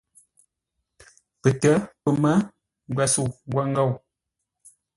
Pətə́, 1.41 1.75
pəmə́, 2.03 2.35
ngwəsəu, 2.89 3.27
ngwəngou. 3.47 3.91